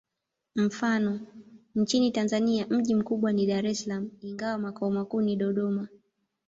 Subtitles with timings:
[0.55, 1.19] Mfano:
[1.75, 5.87] nchini Tanzania mji mkubwa ni Dar es Salaam, ingawa makao makuu ni Dodoma.